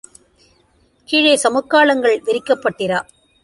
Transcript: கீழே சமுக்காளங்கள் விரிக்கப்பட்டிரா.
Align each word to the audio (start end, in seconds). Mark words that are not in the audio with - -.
கீழே 1.09 1.33
சமுக்காளங்கள் 1.43 2.17
விரிக்கப்பட்டிரா. 2.25 2.99